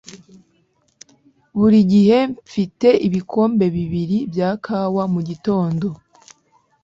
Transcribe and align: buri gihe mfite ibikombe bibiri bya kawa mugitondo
buri 1.57 1.79
gihe 1.91 2.19
mfite 2.45 2.87
ibikombe 3.07 3.65
bibiri 3.75 4.17
bya 4.31 4.49
kawa 4.65 5.03
mugitondo 5.13 5.87